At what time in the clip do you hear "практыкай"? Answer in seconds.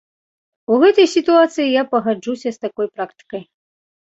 2.99-3.43